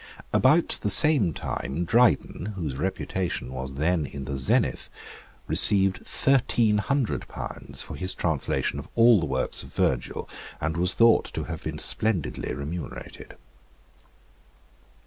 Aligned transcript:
About 0.33 0.79
the 0.81 0.89
same 0.89 1.31
time 1.31 1.85
Dryden, 1.85 2.53
whose 2.55 2.75
reputation 2.75 3.53
was 3.53 3.75
then 3.75 4.07
in 4.07 4.25
the 4.25 4.35
zenith, 4.35 4.89
received 5.45 6.03
thirteen 6.07 6.79
hundred 6.79 7.27
pounds 7.27 7.83
for 7.83 7.93
his 7.95 8.15
translation 8.15 8.79
of 8.79 8.87
all 8.95 9.19
the 9.19 9.27
works 9.27 9.61
of 9.61 9.71
Virgil, 9.75 10.27
and 10.59 10.75
was 10.75 10.95
thought 10.95 11.25
to 11.35 11.43
have 11.43 11.63
been 11.63 11.77
splendidly 11.77 12.51
remunerated. 12.51 13.35